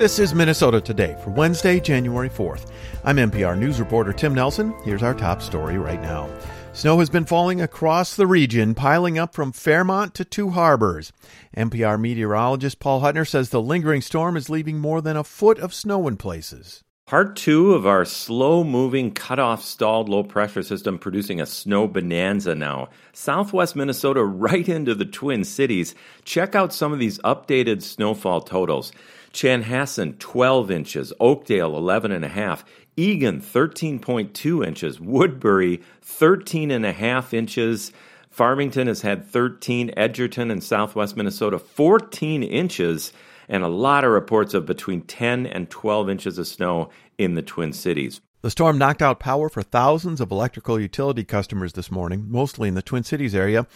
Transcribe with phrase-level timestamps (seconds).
[0.00, 2.70] This is Minnesota Today for Wednesday, January 4th.
[3.04, 4.74] I'm MPR News reporter Tim Nelson.
[4.82, 6.30] Here's our top story right now.
[6.72, 11.12] Snow has been falling across the region, piling up from Fairmont to Two Harbors.
[11.54, 15.74] MPR meteorologist Paul Huttner says the lingering storm is leaving more than a foot of
[15.74, 16.82] snow in places.
[17.10, 21.88] Part two of our slow moving, cut off, stalled low pressure system producing a snow
[21.88, 22.90] bonanza now.
[23.12, 25.96] Southwest Minnesota right into the Twin Cities.
[26.24, 28.92] Check out some of these updated snowfall totals.
[29.32, 32.64] Chanhassen 12 inches, Oakdale 11 and a half,
[32.96, 37.90] Eagan 13.2 inches, Woodbury 13 and a half inches.
[38.30, 43.12] Farmington has had 13, Edgerton and southwest Minnesota 14 inches,
[43.50, 47.42] and a lot of reports of between 10 and 12 inches of snow in the
[47.42, 48.20] Twin Cities.
[48.42, 52.74] The storm knocked out power for thousands of electrical utility customers this morning, mostly in
[52.74, 53.66] the Twin Cities area,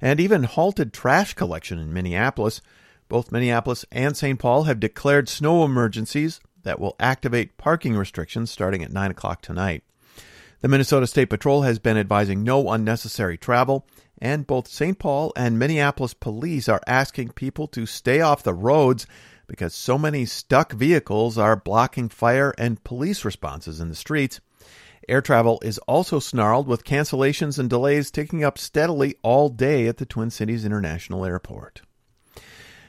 [0.00, 2.62] and even halted trash collection in Minneapolis.
[3.08, 4.38] Both Minneapolis and St.
[4.38, 9.82] Paul have declared snow emergencies that will activate parking restrictions starting at 9 o'clock tonight.
[10.62, 13.86] The Minnesota State Patrol has been advising no unnecessary travel,
[14.18, 14.98] and both St.
[14.98, 19.06] Paul and Minneapolis police are asking people to stay off the roads
[19.46, 24.40] because so many stuck vehicles are blocking fire and police responses in the streets.
[25.08, 29.98] Air travel is also snarled with cancellations and delays ticking up steadily all day at
[29.98, 31.82] the Twin Cities International Airport.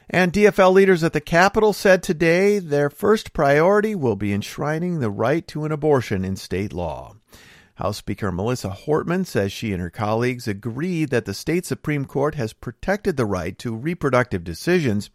[0.09, 5.09] And DFL leaders at the Capitol said today their first priority will be enshrining the
[5.09, 7.16] right to an abortion in state law.
[7.76, 12.36] House Speaker Melissa Hortman says she and her colleagues agree that the state Supreme Court
[12.36, 15.09] has protected the right to reproductive decisions,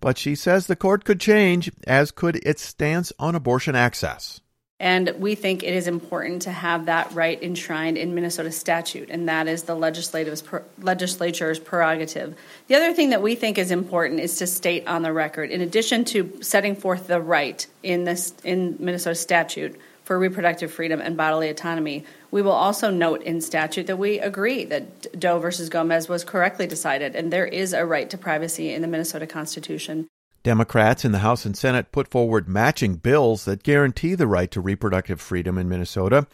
[0.00, 4.40] but she says the court could change, as could its stance on abortion access.
[4.78, 9.28] And we think it is important to have that right enshrined in Minnesota statute, and
[9.28, 12.34] that is the legislature's prerogative.
[12.66, 15.60] The other thing that we think is important is to state on the record, in
[15.60, 21.16] addition to setting forth the right in this in Minnesota statute for reproductive freedom and
[21.16, 26.08] bodily autonomy, we will also note in statute that we agree that Doe versus Gomez
[26.08, 30.08] was correctly decided, and there is a right to privacy in the Minnesota Constitution.
[30.42, 34.60] Democrats in the House and Senate put forward matching bills that guarantee the right to
[34.60, 36.26] reproductive freedom in Minnesota.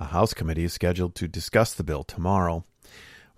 [0.00, 2.64] A House committee is scheduled to discuss the bill tomorrow.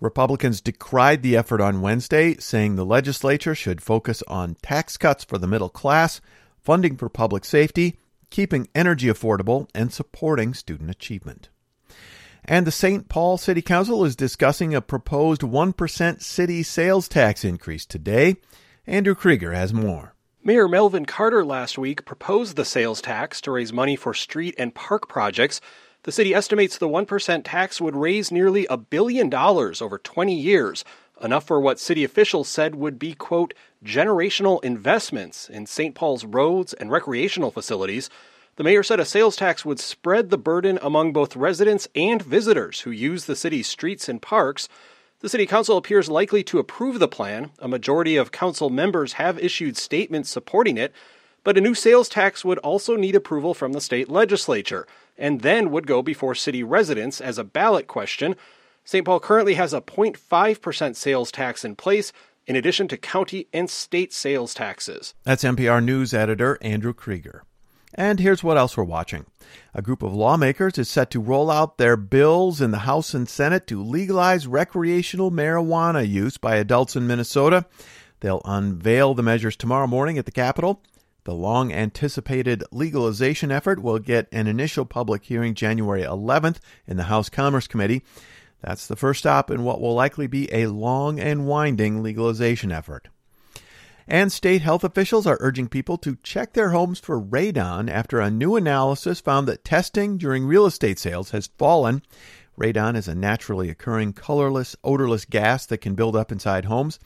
[0.01, 5.37] Republicans decried the effort on Wednesday, saying the legislature should focus on tax cuts for
[5.37, 6.21] the middle class,
[6.59, 7.99] funding for public safety,
[8.35, 11.47] keeping energy affordable, and supporting student achievement.
[12.43, 13.07] And the St.
[13.07, 18.35] Paul City Council is discussing a proposed 1% city sales tax increase today.
[18.85, 20.15] Andrew Krueger has more.
[20.43, 24.75] Mayor Melvin Carter last week proposed the sales tax to raise money for street and
[24.75, 25.61] park projects.
[26.03, 30.83] The city estimates the 1% tax would raise nearly a billion dollars over 20 years,
[31.21, 33.53] enough for what city officials said would be, quote,
[33.83, 35.95] generational investments in St.
[35.95, 38.09] Paul's roads and recreational facilities.
[38.57, 42.81] The mayor said a sales tax would spread the burden among both residents and visitors
[42.81, 44.69] who use the city's streets and parks.
[45.19, 47.51] The City Council appears likely to approve the plan.
[47.59, 50.93] A majority of council members have issued statements supporting it,
[51.43, 54.87] but a new sales tax would also need approval from the state legislature
[55.17, 58.35] and then would go before city residents as a ballot question.
[58.85, 59.03] St.
[59.03, 62.13] Paul currently has a 0.5% sales tax in place,
[62.45, 65.15] in addition to county and state sales taxes.
[65.23, 67.43] That's MPR News editor Andrew Krueger.
[67.95, 69.25] And here's what else we're watching.
[69.73, 73.27] A group of lawmakers is set to roll out their bills in the House and
[73.27, 77.65] Senate to legalize recreational marijuana use by adults in Minnesota.
[78.19, 80.83] They'll unveil the measures tomorrow morning at the Capitol.
[81.23, 87.03] The long anticipated legalization effort will get an initial public hearing January 11th in the
[87.03, 88.03] House Commerce Committee.
[88.65, 93.09] That's the first stop in what will likely be a long and winding legalization effort.
[94.07, 98.31] And state health officials are urging people to check their homes for radon after a
[98.31, 102.01] new analysis found that testing during real estate sales has fallen.
[102.59, 106.99] Radon is a naturally occurring colorless, odorless gas that can build up inside homes.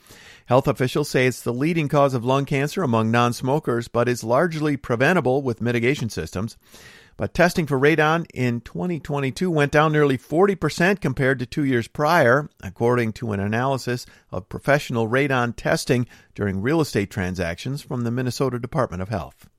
[0.46, 4.22] Health officials say it's the leading cause of lung cancer among non smokers, but is
[4.22, 6.56] largely preventable with mitigation systems.
[7.16, 12.48] But testing for radon in 2022 went down nearly 40% compared to two years prior,
[12.62, 18.58] according to an analysis of professional radon testing during real estate transactions from the Minnesota
[18.58, 19.50] Department of Health.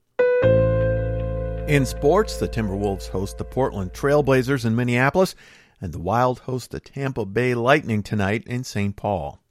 [1.67, 5.35] In sports, the Timberwolves host the Portland Trailblazers in Minneapolis,
[5.81, 8.95] and the Wild host the Tampa Bay Lightning tonight in St.
[8.95, 9.41] Paul.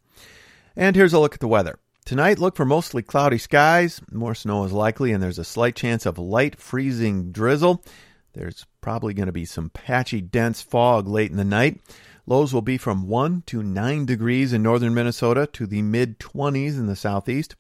[0.77, 1.79] And here's a look at the weather.
[2.05, 4.01] Tonight, look for mostly cloudy skies.
[4.11, 7.85] More snow is likely, and there's a slight chance of light freezing drizzle.
[8.33, 11.81] There's probably going to be some patchy, dense fog late in the night.
[12.27, 16.79] Lows will be from 1 to 9 degrees in northern Minnesota to the mid 20s
[16.79, 17.57] in the southeast.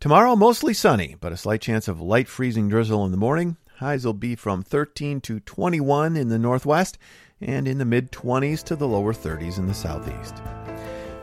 [0.00, 3.56] Tomorrow, mostly sunny, but a slight chance of light freezing drizzle in the morning.
[3.78, 6.98] Highs will be from 13 to 21 in the northwest
[7.42, 10.36] and in the mid 20s to the lower 30s in the southeast.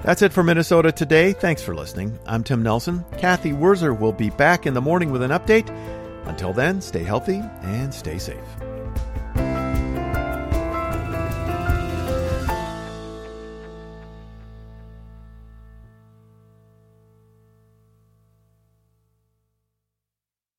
[0.01, 1.33] That's it for Minnesota today.
[1.33, 2.17] Thanks for listening.
[2.25, 3.03] I'm Tim Nelson.
[3.17, 5.69] Cathy Wurzer will be back in the morning with an update.
[6.25, 8.68] Until then, stay healthy and stay safe.